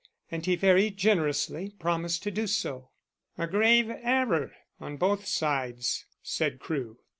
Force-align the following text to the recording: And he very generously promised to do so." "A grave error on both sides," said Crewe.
And 0.31 0.43
he 0.47 0.55
very 0.55 0.89
generously 0.89 1.75
promised 1.77 2.23
to 2.23 2.31
do 2.31 2.47
so." 2.47 2.89
"A 3.37 3.45
grave 3.45 3.87
error 4.01 4.51
on 4.79 4.97
both 4.97 5.27
sides," 5.27 6.05
said 6.23 6.57
Crewe. 6.59 6.97